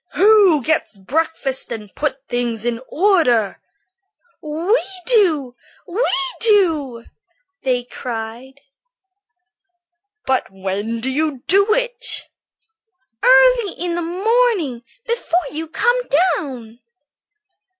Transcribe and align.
"Who 0.13 0.63
gets 0.63 0.97
breakfast 0.97 1.71
and 1.71 1.93
puts 1.93 2.17
things 2.27 2.65
in 2.65 2.81
order?" 2.89 3.61
"We 4.41 4.83
do! 5.05 5.55
we 5.87 6.09
do!" 6.39 7.05
they 7.61 7.87
shouted. 7.87 8.61
"But 10.25 10.49
when 10.49 11.01
do 11.01 11.09
you 11.11 11.43
do 11.45 11.75
it?" 11.75 12.27
"Early 13.21 13.73
in 13.73 13.93
the 13.93 14.01
morning 14.01 14.81
before 15.05 15.45
you 15.51 15.67
come 15.67 15.99
down." 16.35 16.79